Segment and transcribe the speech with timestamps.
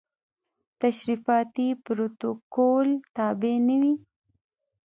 [0.03, 0.03] د
[0.81, 3.93] تشریفاتي پروتوکول تابع نه وي.